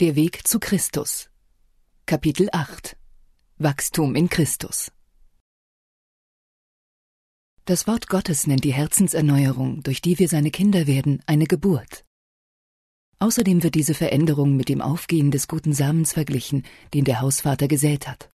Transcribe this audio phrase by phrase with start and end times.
[0.00, 1.28] Der Weg zu Christus.
[2.06, 2.96] Kapitel 8
[3.56, 4.92] Wachstum in Christus.
[7.64, 12.04] Das Wort Gottes nennt die Herzenserneuerung, durch die wir seine Kinder werden, eine Geburt.
[13.18, 16.62] Außerdem wird diese Veränderung mit dem Aufgehen des guten Samens verglichen,
[16.94, 18.30] den der Hausvater gesät hat.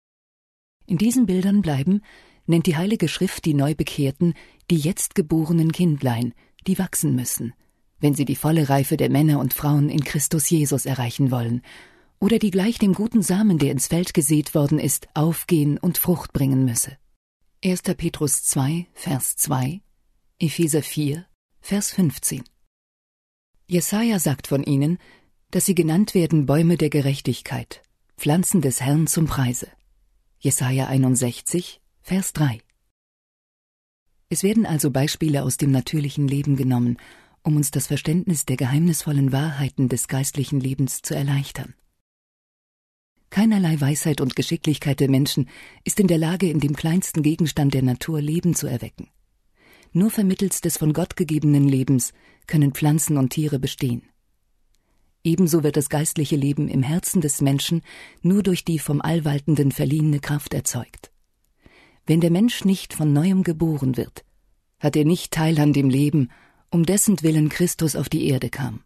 [0.87, 2.01] In diesen Bildern bleiben,
[2.47, 4.33] nennt die Heilige Schrift die Neubekehrten
[4.71, 6.33] die jetzt geborenen Kindlein,
[6.67, 7.53] die wachsen müssen,
[8.01, 11.63] wenn sie die volle Reife der Männer und Frauen in Christus Jesus erreichen wollen,
[12.19, 16.33] oder die gleich dem guten Samen, der ins Feld gesät worden ist, aufgehen und Frucht
[16.33, 16.97] bringen müsse.
[17.65, 17.83] 1.
[17.97, 19.81] Petrus 2, Vers 2,
[20.39, 21.27] Epheser 4,
[21.61, 22.45] Vers 15.
[23.67, 24.99] Jesaja sagt von ihnen,
[25.51, 27.83] dass sie genannt werden Bäume der Gerechtigkeit,
[28.17, 29.69] Pflanzen des Herrn zum Preise.
[30.39, 32.61] Jesaja 61, Vers 3.
[34.31, 36.99] Es werden also Beispiele aus dem natürlichen Leben genommen,
[37.43, 41.75] um uns das Verständnis der geheimnisvollen Wahrheiten des geistlichen Lebens zu erleichtern.
[43.31, 45.49] Keinerlei Weisheit und Geschicklichkeit der Menschen
[45.85, 49.09] ist in der Lage, in dem kleinsten Gegenstand der Natur Leben zu erwecken.
[49.93, 52.13] Nur vermittels des von Gott gegebenen Lebens
[52.47, 54.03] können Pflanzen und Tiere bestehen.
[55.23, 57.83] Ebenso wird das geistliche Leben im Herzen des Menschen
[58.23, 61.11] nur durch die vom Allwaltenden verliehene Kraft erzeugt.
[62.07, 64.25] Wenn der Mensch nicht von neuem geboren wird,
[64.79, 66.31] hat er nicht Teil an dem Leben,
[66.71, 68.85] um dessen Willen Christus auf die Erde kam.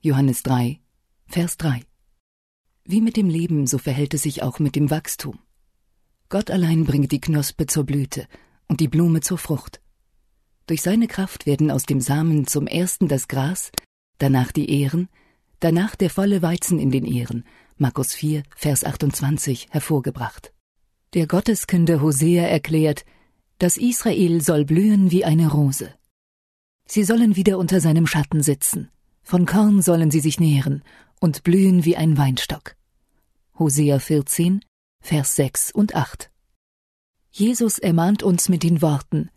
[0.00, 0.80] Johannes 3,
[1.26, 1.80] Vers 3.
[2.84, 5.38] Wie mit dem Leben, so verhält es sich auch mit dem Wachstum.
[6.28, 8.28] Gott allein bringt die Knospe zur Blüte
[8.68, 9.80] und die Blume zur Frucht.
[10.66, 13.70] Durch seine Kraft werden aus dem Samen zum ersten das Gras,
[14.18, 15.08] danach die Ehren,
[15.60, 17.44] danach der volle Weizen in den Ehren,
[17.78, 20.52] Markus 4, Vers 28, hervorgebracht.
[21.14, 23.06] Der Gotteskinde Hosea erklärt,
[23.58, 25.94] das Israel soll blühen wie eine Rose.
[26.86, 28.90] Sie sollen wieder unter seinem Schatten sitzen,
[29.22, 30.82] von Korn sollen sie sich nähren
[31.20, 32.76] und blühen wie ein Weinstock.
[33.58, 34.60] Hosea 14,
[35.02, 36.30] Vers 6 und 8.
[37.30, 39.30] Jesus ermahnt uns mit den Worten,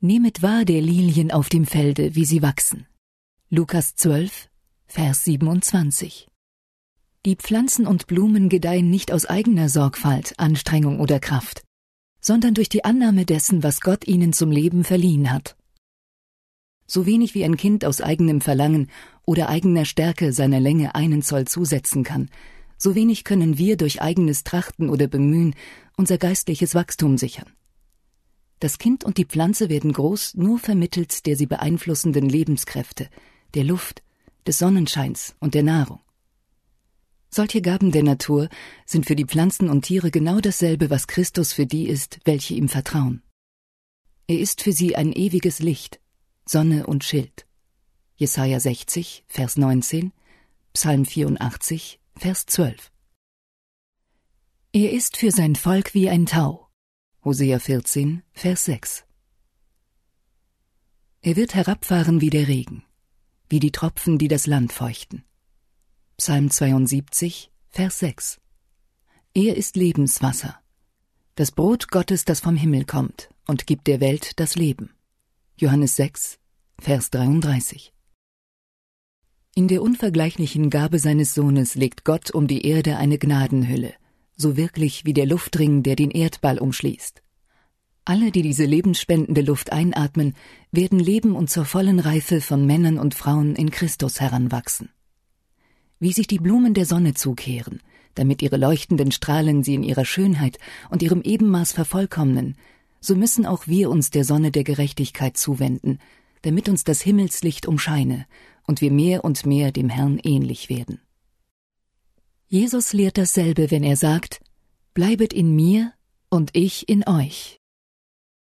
[0.00, 2.86] Nehmet wahr der Lilien auf dem Felde, wie sie wachsen.
[3.48, 4.50] Lukas 12,
[4.86, 6.28] Vers 27.
[7.24, 11.62] Die Pflanzen und Blumen gedeihen nicht aus eigener Sorgfalt, Anstrengung oder Kraft,
[12.20, 15.56] sondern durch die Annahme dessen, was Gott ihnen zum Leben verliehen hat.
[16.86, 18.90] So wenig wie ein Kind aus eigenem Verlangen
[19.24, 22.28] oder eigener Stärke seiner Länge einen Zoll zusetzen kann,
[22.78, 25.54] so wenig können wir durch eigenes Trachten oder Bemühen
[25.96, 27.50] unser geistliches Wachstum sichern.
[28.60, 33.08] Das Kind und die Pflanze werden groß nur vermittels der sie beeinflussenden Lebenskräfte,
[33.54, 34.02] der Luft,
[34.46, 36.00] des Sonnenscheins und der Nahrung.
[37.28, 38.48] Solche Gaben der Natur
[38.86, 42.68] sind für die Pflanzen und Tiere genau dasselbe, was Christus für die ist, welche ihm
[42.68, 43.22] vertrauen.
[44.26, 46.00] Er ist für sie ein ewiges Licht,
[46.48, 47.44] Sonne und Schild.
[48.14, 50.12] Jesaja 60, Vers 19,
[50.72, 52.92] Psalm 84, Vers 12.
[54.72, 56.70] Er ist für sein Volk wie ein Tau.
[57.24, 59.04] Hosea 14, Vers 6.
[61.22, 62.84] Er wird herabfahren wie der Regen,
[63.48, 65.24] wie die Tropfen, die das Land feuchten.
[66.16, 68.40] Psalm 72, Vers 6.
[69.34, 70.56] Er ist Lebenswasser,
[71.34, 74.92] das Brot Gottes, das vom Himmel kommt und gibt der Welt das Leben.
[75.58, 76.38] Johannes 6,
[76.78, 77.94] Vers 33.
[79.54, 83.94] In der unvergleichlichen Gabe seines Sohnes legt Gott um die Erde eine Gnadenhülle,
[84.36, 87.22] so wirklich wie der Luftring, der den Erdball umschließt.
[88.04, 90.34] Alle, die diese lebensspendende Luft einatmen,
[90.72, 94.90] werden leben und zur vollen Reife von Männern und Frauen in Christus heranwachsen.
[95.98, 97.80] Wie sich die Blumen der Sonne zukehren,
[98.14, 100.58] damit ihre leuchtenden Strahlen sie in ihrer Schönheit
[100.90, 102.56] und ihrem Ebenmaß vervollkommnen,
[103.06, 105.98] so müssen auch wir uns der Sonne der Gerechtigkeit zuwenden,
[106.42, 108.26] damit uns das Himmelslicht umscheine
[108.66, 111.00] und wir mehr und mehr dem Herrn ähnlich werden.
[112.48, 114.40] Jesus lehrt dasselbe, wenn er sagt,
[114.94, 115.92] Bleibet in mir
[116.30, 117.60] und ich in euch.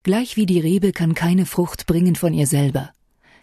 [0.04, 2.92] Gleich wie die Rebe kann keine Frucht bringen von ihr selber.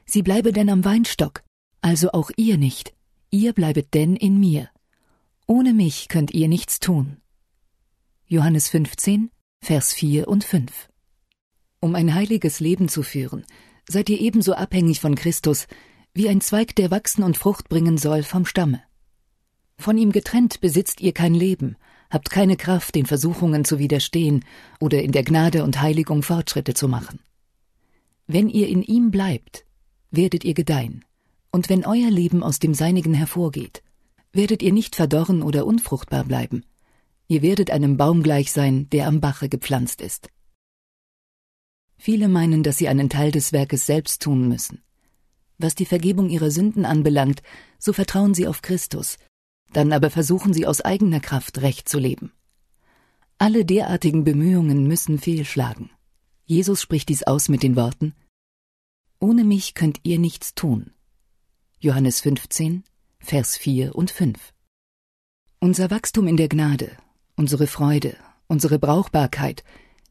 [0.05, 1.43] Sie bleibe denn am Weinstock,
[1.81, 2.95] also auch ihr nicht,
[3.31, 4.69] ihr bleibet denn in mir.
[5.47, 7.17] Ohne mich könnt ihr nichts tun.
[8.27, 9.31] Johannes 15,
[9.63, 10.90] Vers 4 und 5.
[11.83, 13.47] Um ein heiliges Leben zu führen,
[13.89, 15.67] seid ihr ebenso abhängig von Christus,
[16.13, 18.83] wie ein Zweig, der wachsen und Frucht bringen soll, vom Stamme.
[19.79, 21.77] Von ihm getrennt besitzt ihr kein Leben,
[22.11, 24.45] habt keine Kraft, den Versuchungen zu widerstehen
[24.79, 27.21] oder in der Gnade und Heiligung Fortschritte zu machen.
[28.27, 29.65] Wenn ihr in ihm bleibt,
[30.11, 31.07] werdet ihr gedeihen,
[31.51, 33.83] und wenn euer Leben aus dem Seinigen hervorgeht,
[34.35, 36.65] werdet ihr nicht verdorren oder unfruchtbar bleiben,
[37.27, 40.29] ihr werdet einem Baum gleich sein, der am Bache gepflanzt ist.
[42.03, 44.83] Viele meinen, dass sie einen Teil des Werkes selbst tun müssen.
[45.59, 47.43] Was die Vergebung ihrer Sünden anbelangt,
[47.79, 49.19] so vertrauen sie auf Christus,
[49.75, 52.33] dann aber versuchen sie aus eigener Kraft recht zu leben.
[53.37, 55.91] Alle derartigen Bemühungen müssen fehlschlagen.
[56.47, 58.15] Jesus spricht dies aus mit den Worten
[59.19, 60.95] Ohne mich könnt ihr nichts tun.
[61.81, 62.83] Johannes 15,
[63.19, 64.55] Vers 4 und 5.
[65.59, 66.97] Unser Wachstum in der Gnade,
[67.37, 68.17] unsere Freude,
[68.47, 69.65] unsere Brauchbarkeit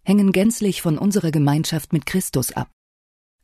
[0.04, 2.70] hängen gänzlich von unserer Gemeinschaft mit Christus ab.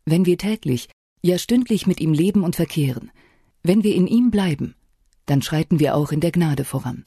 [0.06, 0.90] Wenn wir täglich,
[1.22, 3.12] ja stündlich mit ihm leben und verkehren,
[3.64, 4.76] wenn wir in ihm bleiben,
[5.26, 7.04] dann schreiten wir auch in der Gnade voran.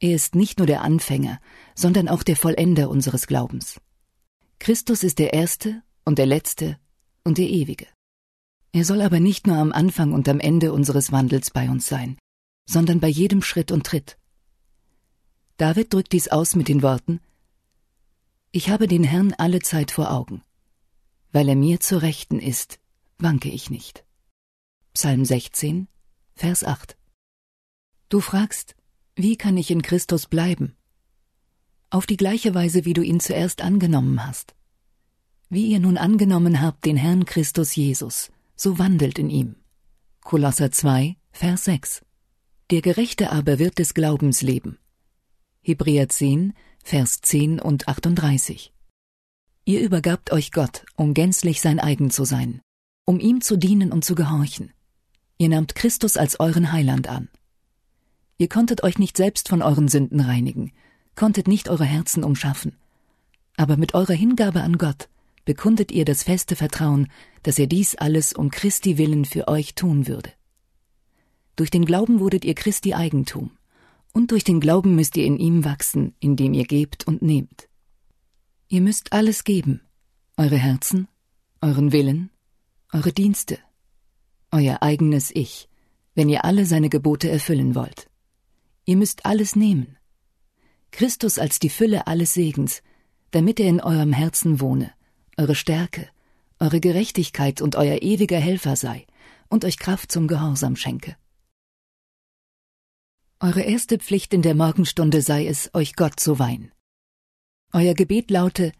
[0.00, 1.40] Er ist nicht nur der Anfänger,
[1.74, 3.80] sondern auch der Vollender unseres Glaubens.
[4.58, 6.78] Christus ist der Erste und der Letzte
[7.24, 7.86] und der Ewige.
[8.72, 12.18] Er soll aber nicht nur am Anfang und am Ende unseres Wandels bei uns sein,
[12.68, 14.18] sondern bei jedem Schritt und Tritt.
[15.56, 17.20] David drückt dies aus mit den Worten
[18.56, 20.40] Ich habe den Herrn alle Zeit vor Augen.
[21.30, 22.78] Weil er mir zur Rechten ist,
[23.18, 24.02] wanke ich nicht.
[24.94, 25.88] Psalm 16,
[26.34, 26.96] Vers 8.
[28.08, 28.74] Du fragst,
[29.14, 30.74] wie kann ich in Christus bleiben?
[31.90, 34.54] Auf die gleiche Weise, wie du ihn zuerst angenommen hast.
[35.50, 39.56] Wie ihr nun angenommen habt den Herrn Christus Jesus, so wandelt in ihm.
[40.22, 42.06] Kolosser 2, Vers 6.
[42.70, 44.78] Der Gerechte aber wird des Glaubens leben.
[45.68, 46.52] Hebräer 10,
[46.84, 48.72] Vers 10 und 38.
[49.64, 52.60] Ihr übergabt euch Gott, um gänzlich sein eigen zu sein,
[53.04, 54.72] um ihm zu dienen und zu gehorchen.
[55.38, 57.28] Ihr nahmt Christus als euren Heiland an.
[58.38, 60.70] Ihr konntet euch nicht selbst von euren Sünden reinigen,
[61.16, 62.76] konntet nicht eure Herzen umschaffen.
[63.56, 65.08] Aber mit eurer Hingabe an Gott
[65.44, 67.10] bekundet ihr das feste Vertrauen,
[67.42, 70.30] dass er dies alles um Christi willen für euch tun würde.
[71.56, 73.50] Durch den Glauben wurdet ihr Christi Eigentum,
[74.16, 77.68] und durch den Glauben müsst ihr in ihm wachsen, indem ihr gebt und nehmt.
[78.66, 79.82] Ihr müsst alles geben,
[80.38, 81.06] eure Herzen,
[81.60, 82.30] euren Willen,
[82.94, 83.58] eure Dienste,
[84.50, 85.68] euer eigenes Ich,
[86.14, 88.08] wenn ihr alle seine Gebote erfüllen wollt.
[88.86, 89.98] Ihr müsst alles nehmen.
[90.92, 92.82] Christus als die Fülle alles Segens,
[93.32, 94.92] damit er in eurem Herzen wohne,
[95.36, 96.08] eure Stärke,
[96.58, 99.06] eure Gerechtigkeit und euer ewiger Helfer sei
[99.50, 101.16] und euch Kraft zum Gehorsam schenke.
[103.38, 106.72] Eure erste Pflicht in der Morgenstunde sei es, euch Gott zu weihen.
[107.70, 108.72] Euer Gebet laute,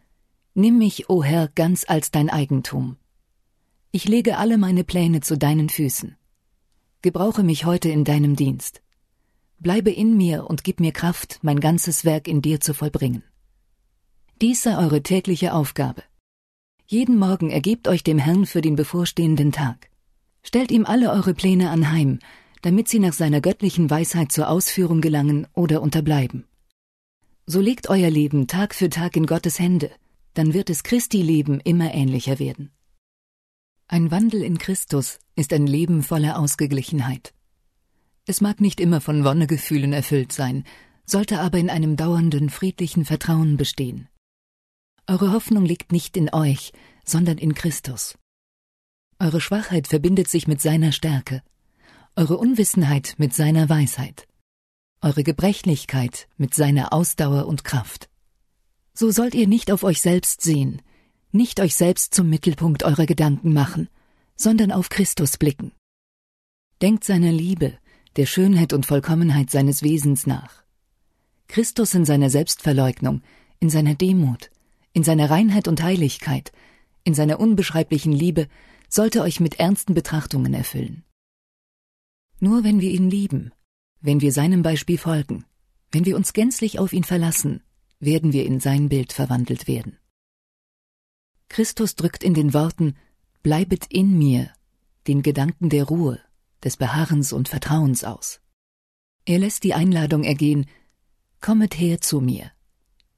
[0.55, 2.97] Nimm mich, o Herr, ganz als dein Eigentum.
[3.91, 6.17] Ich lege alle meine Pläne zu deinen Füßen.
[7.03, 8.81] Gebrauche mich heute in deinem Dienst.
[9.59, 13.25] Bleibe in mir und gib mir Kraft, mein ganzes Werk in dir zu vollbringen.
[14.41, 16.03] Dies sei eure tägliche Aufgabe.
[16.87, 19.91] Jeden Morgen ergebt euch dem Herrn für den bevorstehenden Tag.
[20.43, 22.21] Stellt ihm alle eure Pläne anheim,
[22.67, 26.47] damit sie nach seiner göttlichen Weisheit zur Ausführung gelangen oder unterbleiben.
[27.47, 29.93] So legt euer Leben Tag für Tag in Gottes Hände,
[30.35, 32.73] dann wird es Christi Leben immer ähnlicher werden.
[33.87, 37.33] Ein Wandel in Christus ist ein Leben voller Ausgeglichenheit.
[38.27, 40.65] Es mag nicht immer von Wonnegefühlen erfüllt sein,
[41.05, 44.09] sollte aber in einem dauernden friedlichen Vertrauen bestehen.
[45.07, 46.73] Eure Hoffnung liegt nicht in euch,
[47.05, 48.19] sondern in Christus.
[49.21, 51.45] Eure Schwachheit verbindet sich mit seiner Stärke,
[52.19, 54.27] eure Unwissenheit mit seiner Weisheit,
[55.03, 58.09] eure Gebrechlichkeit mit seiner Ausdauer und Kraft.
[58.95, 60.81] So sollt ihr nicht auf euch selbst sehen,
[61.31, 63.91] nicht euch selbst zum Mittelpunkt eurer Gedanken machen,
[64.35, 65.73] sondern auf Christus blicken.
[66.81, 67.75] Denkt seiner Liebe,
[68.17, 70.63] der Schönheit und Vollkommenheit seines Wesens nach.
[71.49, 73.21] Christus in seiner Selbstverleugnung,
[73.61, 74.51] in seiner Demut,
[74.95, 76.51] in seiner Reinheit und Heiligkeit,
[77.05, 78.49] in seiner unbeschreiblichen Liebe
[78.89, 81.03] sollte euch mit ernsten Betrachtungen erfüllen.
[82.39, 83.53] Nur wenn wir ihn lieben,
[84.01, 85.45] wenn wir seinem Beispiel folgen,
[85.91, 87.63] wenn wir uns gänzlich auf ihn verlassen,
[87.99, 89.99] werden wir in sein Bild verwandelt werden.
[91.49, 92.95] Christus drückt in den Worten
[93.43, 94.51] Bleibet in mir
[95.07, 96.21] den Gedanken der Ruhe,
[96.65, 98.41] des Beharrens und Vertrauens aus.
[99.25, 100.67] Er lässt die Einladung ergehen
[101.41, 102.51] Kommet her zu mir,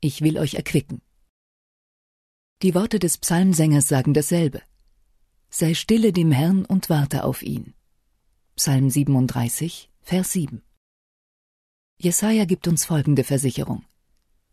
[0.01, 1.01] ich will euch erquicken.
[2.63, 4.61] Die Worte des Psalmsängers sagen dasselbe.
[5.49, 7.75] Sei stille dem Herrn und warte auf ihn.
[8.59, 10.63] Psalm 37, Vers 7.
[11.97, 13.85] Jesaja gibt uns folgende Versicherung.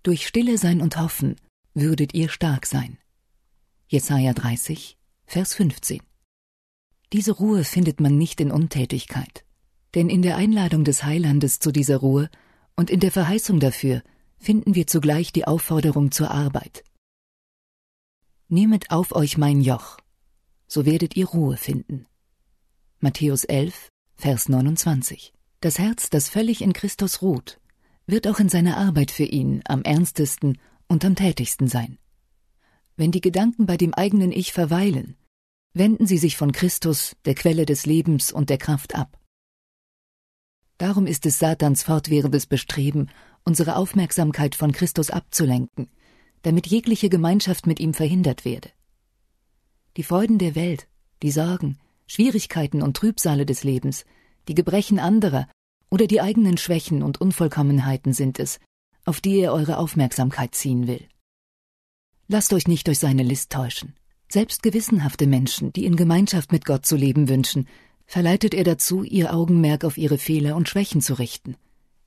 [0.03, 1.37] Durch Stille sein und Hoffen
[1.73, 2.99] würdet ihr stark sein.
[3.87, 6.03] Jesaja 30, Vers 15.
[7.13, 9.43] Diese Ruhe findet man nicht in Untätigkeit.
[9.95, 12.29] Denn in der Einladung des Heilandes zu dieser Ruhe
[12.75, 14.03] und in der Verheißung dafür
[14.37, 16.83] finden wir zugleich die Aufforderung zur Arbeit.
[18.49, 19.97] Nehmet auf euch mein Joch,
[20.67, 22.05] so werdet ihr Ruhe finden.
[22.99, 25.33] Matthäus 11, Vers 29.
[25.59, 27.59] Das Herz, das völlig in Christus ruht,
[28.07, 30.57] wird auch in seiner Arbeit für ihn am ernstesten
[30.87, 31.97] und am tätigsten sein.
[32.95, 35.17] Wenn die Gedanken bei dem eigenen Ich verweilen,
[35.73, 39.19] wenden sie sich von Christus, der Quelle des Lebens und der Kraft ab.
[40.77, 43.09] Darum ist es Satans fortwährendes Bestreben,
[43.43, 45.89] unsere Aufmerksamkeit von Christus abzulenken,
[46.41, 48.69] damit jegliche Gemeinschaft mit ihm verhindert werde.
[49.97, 50.87] Die Freuden der Welt,
[51.21, 51.77] die Sorgen,
[52.07, 54.05] Schwierigkeiten und Trübsale des Lebens,
[54.47, 55.47] die Gebrechen anderer
[55.89, 58.59] oder die eigenen Schwächen und Unvollkommenheiten sind es,
[59.05, 61.07] auf die er eure Aufmerksamkeit ziehen will.
[62.27, 63.93] Lasst euch nicht durch seine List täuschen.
[64.29, 67.67] Selbst gewissenhafte Menschen, die in Gemeinschaft mit Gott zu leben wünschen,
[68.07, 71.55] verleitet er dazu, ihr Augenmerk auf ihre Fehler und Schwächen zu richten.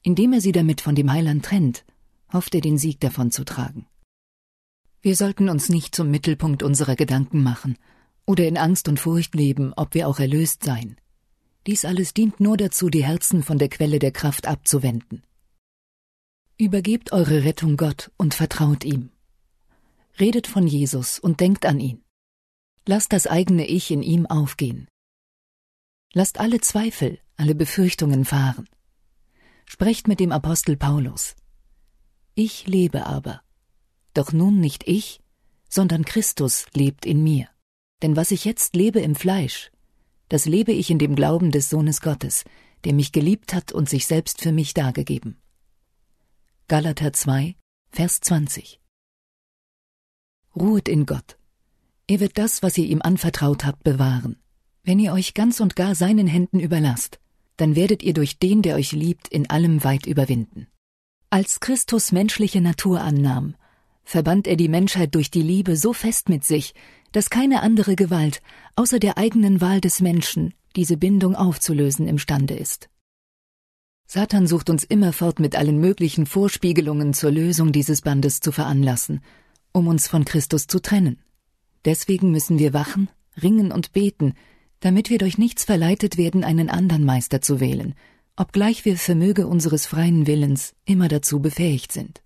[0.03, 1.85] Indem er sie damit von dem Heiland trennt,
[2.33, 3.87] hofft er den Sieg davon zu tragen.
[5.01, 7.79] Wir sollten uns nicht zum Mittelpunkt unserer Gedanken machen
[8.29, 11.01] oder in Angst und Furcht leben, ob wir auch erlöst seien.
[11.67, 15.23] Dies alles dient nur dazu, die Herzen von der Quelle der Kraft abzuwenden.
[16.59, 19.09] Übergebt eure Rettung Gott und vertraut ihm.
[20.21, 22.03] Redet von Jesus und denkt an ihn.
[22.85, 24.89] Lasst das eigene Ich in ihm aufgehen.
[26.13, 28.69] Lasst alle Zweifel, alle Befürchtungen fahren.
[29.65, 31.35] Sprecht mit dem Apostel Paulus.
[32.35, 33.41] Ich lebe aber.
[34.13, 35.21] Doch nun nicht ich,
[35.71, 37.49] sondern Christus lebt in mir.
[38.03, 39.71] Denn was ich jetzt lebe im Fleisch,
[40.29, 42.45] das lebe ich in dem Glauben des Sohnes Gottes,
[42.85, 45.41] der mich geliebt hat und sich selbst für mich dargegeben.
[46.69, 47.57] Galater 2,
[47.91, 48.81] Vers 20
[50.55, 51.39] Ruhet in Gott.
[52.07, 54.37] Er wird das, was ihr ihm anvertraut habt, bewahren.
[54.83, 57.21] Wenn ihr euch ganz und gar seinen Händen überlasst,
[57.57, 60.69] dann werdet ihr durch den, der euch liebt, in allem weit überwinden.
[61.31, 63.57] Als Christus menschliche Natur annahm,
[64.05, 66.75] verband er die Menschheit durch die Liebe so fest mit sich,
[67.13, 68.43] dass keine andere Gewalt
[68.77, 72.89] außer der eigenen Wahl des Menschen diese Bindung aufzulösen imstande ist.
[74.07, 79.21] Satan sucht uns immerfort mit allen möglichen Vorspiegelungen zur Lösung dieses Bandes zu veranlassen,
[79.73, 81.19] um uns von Christus zu trennen.
[81.85, 83.11] Deswegen müssen wir wachen,
[83.43, 84.35] ringen und beten,
[84.81, 87.95] damit wir durch nichts verleitet werden, einen anderen Meister zu wählen,
[88.37, 92.23] obgleich wir vermöge unseres freien Willens immer dazu befähigt sind.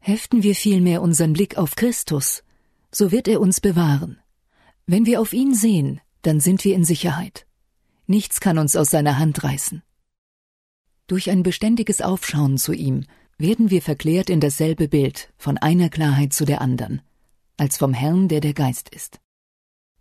[0.00, 2.42] Heften wir vielmehr unseren Blick auf Christus,
[2.94, 4.20] so wird er uns bewahren.
[4.86, 7.46] Wenn wir auf ihn sehen, dann sind wir in Sicherheit.
[8.06, 9.82] Nichts kann uns aus seiner Hand reißen.
[11.06, 13.04] Durch ein beständiges Aufschauen zu ihm
[13.36, 17.02] werden wir verklärt in dasselbe Bild, von einer Klarheit zu der anderen,
[17.56, 19.20] als vom Herrn, der der Geist ist.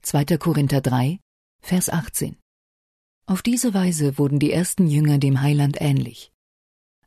[0.03, 0.38] 2.
[0.38, 1.19] Korinther 3,
[1.62, 2.38] Vers 18.
[3.25, 6.31] Auf diese Weise wurden die ersten Jünger dem Heiland ähnlich.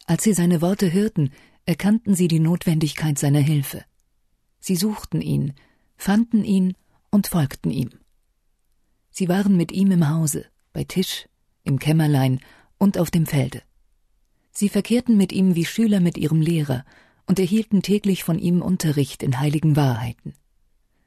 [0.07, 1.31] Als sie seine Worte hörten,
[1.65, 3.85] erkannten sie die Notwendigkeit seiner Hilfe.
[4.59, 5.55] Sie suchten ihn,
[5.97, 6.75] fanden ihn
[7.11, 7.91] und folgten ihm.
[9.11, 11.29] Sie waren mit ihm im Hause, bei Tisch,
[11.65, 12.41] im Kämmerlein
[12.79, 13.63] und auf dem Felde.
[14.53, 16.85] Sie verkehrten mit ihm wie Schüler mit ihrem Lehrer
[17.27, 20.35] und erhielten täglich von ihm Unterricht in heiligen Wahrheiten.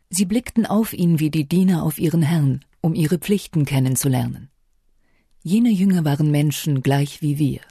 [0.09, 4.49] Sie blickten auf ihn wie die Diener auf ihren Herrn um ihre Pflichten kennenzulernen.
[5.43, 7.61] Jene Jünger waren Menschen gleich wie wir.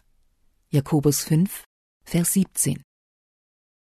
[0.70, 1.64] Jakobus 5,
[2.04, 2.82] Vers 17.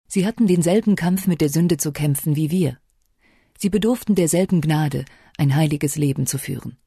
[0.08, 2.78] Sie hatten denselben Kampf mit der Sünde zu kämpfen wie wir.
[3.62, 5.04] Sie bedurften derselben Gnade,
[5.38, 6.78] ein heiliges Leben zu führen.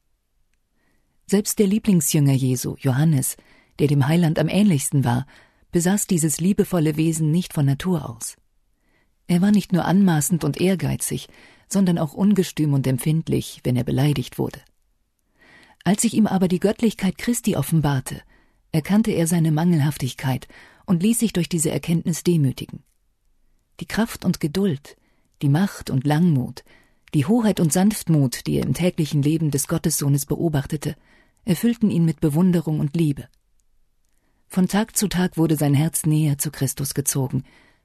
[1.24, 3.38] Selbst der Lieblingsjünger Jesu, Johannes,
[3.78, 5.26] der dem Heiland am ähnlichsten war,
[5.72, 8.36] besaß dieses liebevolle Wesen nicht von Natur aus.
[9.26, 11.28] Er war nicht nur anmaßend und ehrgeizig,
[11.66, 14.60] sondern auch ungestüm und empfindlich, wenn er beleidigt wurde.
[15.82, 18.20] Als sich ihm aber die Göttlichkeit Christi offenbarte,
[18.72, 20.46] erkannte er seine Mangelhaftigkeit
[20.84, 22.82] und ließ sich durch diese Erkenntnis demütigen.
[23.80, 24.98] Die Kraft und Geduld,
[25.42, 26.64] die Macht und Langmut,
[27.14, 30.96] die Hoheit und Sanftmut, die er im täglichen Leben des Gottessohnes beobachtete,
[31.44, 33.28] erfüllten ihn mit Bewunderung und Liebe.
[34.48, 37.44] Von Tag zu Tag wurde sein Herz näher zu Christus gezogen,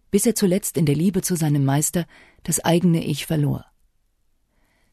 [0.09, 2.05] bis er zuletzt in der Liebe zu seinem Meister
[2.43, 3.65] das eigene Ich verlor.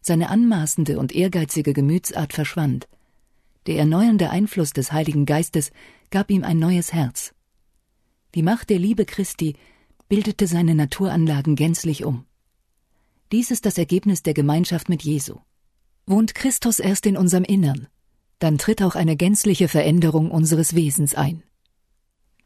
[0.01, 2.89] Seine anmaßende und ehrgeizige Gemütsart verschwand.
[3.67, 5.71] Der erneuernde Einfluss des Heiligen Geistes
[6.11, 7.35] gab ihm ein neues Herz.
[8.35, 9.57] Die Macht der Liebe Christi
[10.09, 12.25] bildete seine Naturanlagen gänzlich um.
[13.33, 15.41] Dies ist das Ergebnis der Gemeinschaft mit Jesu.
[16.07, 17.89] Wohnt Christus erst in unserem Innern,
[18.39, 21.43] dann tritt auch eine gänzliche Veränderung unseres Wesens ein.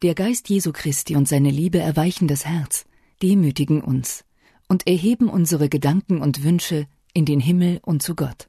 [0.02, 2.84] Der Geist Jesu Christi und seine Liebe erweichen das Herz,
[3.22, 4.24] demütigen uns
[4.68, 8.48] und erheben unsere Gedanken und Wünsche in den Himmel und zu Gott.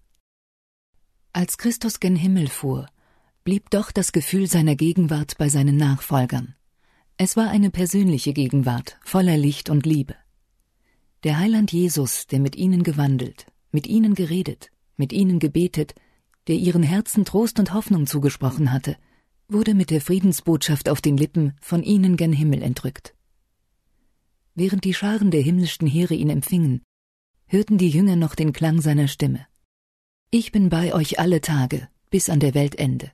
[1.34, 2.88] Als Christus gen Himmel fuhr,
[3.44, 6.56] blieb doch das Gefühl seiner Gegenwart bei seinen Nachfolgern.
[7.18, 10.16] Es war eine persönliche Gegenwart, voller Licht und Liebe.
[11.24, 15.96] Der Heiland Jesus, der mit ihnen gewandelt, mit ihnen geredet, mit ihnen gebetet,
[16.48, 18.98] der ihren Herzen Trost und Hoffnung zugesprochen hatte,
[19.48, 23.16] wurde mit der Friedensbotschaft auf den Lippen von ihnen gen Himmel entrückt.
[24.54, 26.82] Während die Scharen der himmlischen Heere ihn empfingen,
[27.46, 29.48] hörten die Jünger noch den Klang seiner Stimme.
[30.30, 33.14] Ich bin bei euch alle Tage, bis an der Weltende.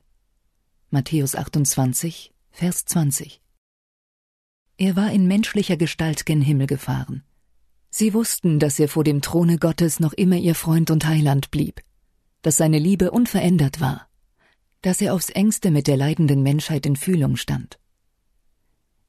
[0.90, 3.40] Matthäus 28, Vers 20.
[4.78, 7.22] Er war in menschlicher Gestalt gen Himmel gefahren.
[7.90, 11.82] Sie wussten, dass er vor dem Throne Gottes noch immer ihr Freund und Heiland blieb,
[12.42, 14.08] dass seine Liebe unverändert war,
[14.82, 17.78] dass er aufs engste mit der leidenden Menschheit in Fühlung stand.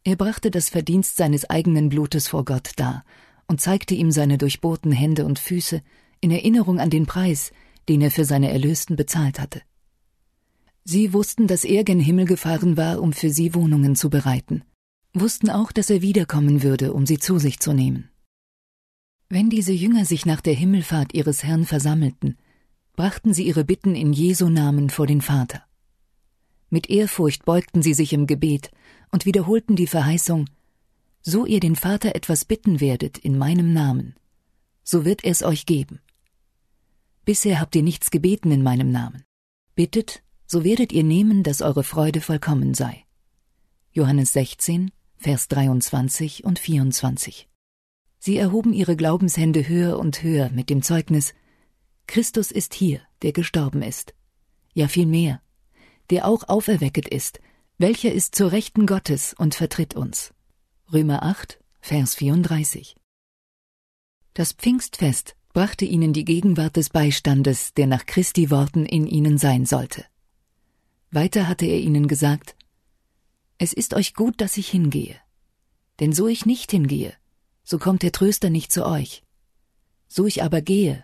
[0.03, 3.05] Er brachte das Verdienst seines eigenen Blutes vor Gott dar
[3.47, 5.83] und zeigte ihm seine durchbohrten Hände und Füße
[6.19, 7.51] in Erinnerung an den Preis,
[7.88, 9.61] den er für seine Erlösten bezahlt hatte.
[10.83, 14.63] Sie wussten, dass er gen Himmel gefahren war, um für sie Wohnungen zu bereiten,
[15.13, 18.09] wussten auch, dass er wiederkommen würde, um sie zu sich zu nehmen.
[19.33, 22.38] Wenn diese Jünger sich nach der Himmelfahrt ihres Herrn versammelten,
[22.97, 25.63] brachten sie ihre Bitten in Jesu Namen vor den Vater.
[26.69, 28.71] Mit Ehrfurcht beugten sie sich im Gebet
[29.09, 30.50] und wiederholten die Verheißung
[31.21, 34.15] So ihr den Vater etwas bitten werdet in meinem Namen,
[34.83, 36.01] so wird er es euch geben.
[37.23, 39.23] Bisher habt ihr nichts gebeten in meinem Namen.
[39.75, 43.05] Bittet, so werdet ihr nehmen, dass eure Freude vollkommen sei.
[43.93, 47.47] Johannes 16, Vers 23 und 24.
[48.23, 51.33] Sie erhoben ihre Glaubenshände höher und höher mit dem Zeugnis,
[52.05, 54.13] Christus ist hier, der gestorben ist.
[54.75, 55.41] Ja viel mehr,
[56.11, 57.39] der auch auferwecket ist,
[57.79, 60.35] welcher ist zur Rechten Gottes und vertritt uns.
[60.93, 62.95] Römer 8, Vers 34.
[64.35, 69.65] Das Pfingstfest brachte ihnen die Gegenwart des Beistandes, der nach Christi Worten in ihnen sein
[69.65, 70.05] sollte.
[71.09, 72.55] Weiter hatte er ihnen gesagt,
[73.57, 75.15] Es ist euch gut, dass ich hingehe.
[75.99, 77.15] Denn so ich nicht hingehe,
[77.63, 79.24] so kommt der Tröster nicht zu euch.
[80.08, 81.03] So ich aber gehe,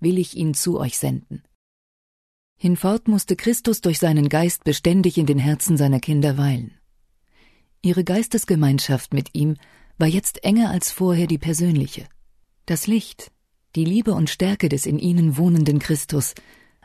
[0.00, 1.42] will ich ihn zu euch senden.
[2.58, 6.72] Hinfort musste Christus durch seinen Geist beständig in den Herzen seiner Kinder weilen.
[7.82, 9.56] Ihre Geistesgemeinschaft mit ihm
[9.98, 12.06] war jetzt enger als vorher die persönliche.
[12.64, 13.30] Das Licht,
[13.74, 16.34] die Liebe und Stärke des in ihnen wohnenden Christus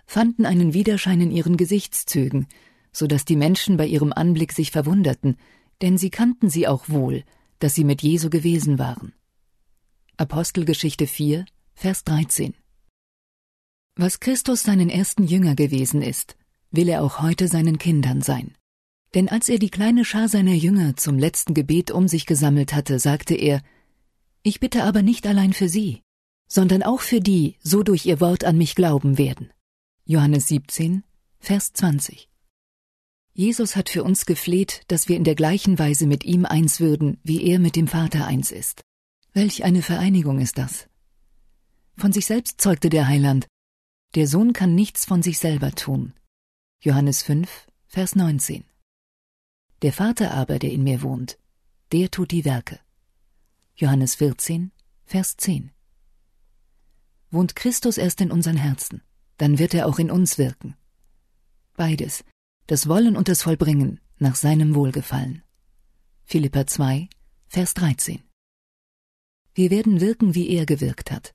[0.06, 2.48] fanden einen Widerschein in ihren Gesichtszügen,
[2.92, 5.38] so dass die Menschen bei ihrem Anblick sich verwunderten,
[5.82, 7.24] denn sie kannten sie auch wohl,
[7.62, 9.14] dass sie mit Jesu gewesen waren.
[10.18, 12.56] Apostelgeschichte 4, Vers 13
[13.96, 16.36] Was Christus seinen ersten Jünger gewesen ist,
[16.72, 18.56] will er auch heute seinen Kindern sein.
[19.14, 22.98] Denn als er die kleine Schar seiner Jünger zum letzten Gebet um sich gesammelt hatte,
[22.98, 23.62] sagte er,
[24.42, 26.02] Ich bitte aber nicht allein für sie,
[26.48, 29.54] sondern auch für die, so durch ihr Wort an mich glauben werden.
[30.06, 31.04] Johannes 17,
[31.40, 32.31] Vers 20.
[33.42, 37.20] Jesus hat für uns gefleht, dass wir in der gleichen Weise mit ihm eins würden,
[37.24, 38.84] wie er mit dem Vater eins ist.
[39.34, 40.88] Welch eine Vereinigung ist das?
[41.98, 43.48] Von sich selbst zeugte der Heiland,
[44.14, 46.14] der Sohn kann nichts von sich selber tun.
[46.82, 47.50] Johannes 5,
[47.88, 48.64] Vers 19.
[49.82, 51.40] Der Vater aber, der in mir wohnt,
[51.94, 52.80] der tut die Werke.
[53.76, 54.72] Johannes 14,
[55.04, 55.72] Vers 10.
[57.32, 59.02] Wohnt Christus erst in unseren Herzen,
[59.38, 60.76] dann wird er auch in uns wirken.
[61.76, 62.24] Beides,
[62.72, 65.44] das Wollen und das Vollbringen, nach seinem Wohlgefallen.
[66.24, 67.10] Philippa 2,
[67.50, 68.24] Vers 13.
[69.54, 71.34] Wir werden wirken, wie er gewirkt hat.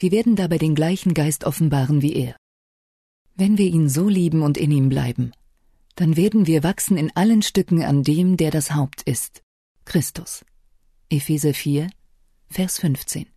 [0.00, 2.34] Wir werden dabei den gleichen Geist offenbaren wie er.
[3.36, 5.30] Wenn wir ihn so lieben und in ihm bleiben,
[5.94, 9.40] dann werden wir wachsen in allen Stücken an dem, der das Haupt ist,
[9.84, 10.44] Christus.
[11.10, 11.90] Epheser 4,
[12.48, 13.28] Vers 15.